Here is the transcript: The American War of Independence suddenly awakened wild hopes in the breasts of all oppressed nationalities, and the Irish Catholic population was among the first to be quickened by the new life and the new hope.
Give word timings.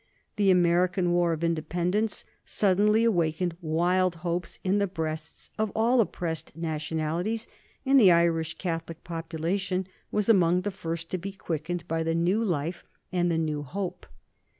The 0.35 0.49
American 0.49 1.11
War 1.11 1.31
of 1.31 1.43
Independence 1.43 2.25
suddenly 2.43 3.03
awakened 3.03 3.55
wild 3.61 4.15
hopes 4.25 4.57
in 4.63 4.79
the 4.79 4.87
breasts 4.87 5.51
of 5.59 5.71
all 5.75 6.01
oppressed 6.01 6.51
nationalities, 6.55 7.47
and 7.85 7.99
the 7.99 8.11
Irish 8.11 8.57
Catholic 8.57 9.03
population 9.03 9.85
was 10.11 10.27
among 10.27 10.61
the 10.61 10.71
first 10.71 11.11
to 11.11 11.19
be 11.19 11.33
quickened 11.33 11.87
by 11.87 12.01
the 12.01 12.15
new 12.15 12.43
life 12.43 12.83
and 13.11 13.29
the 13.29 13.37
new 13.37 13.61
hope. 13.61 14.07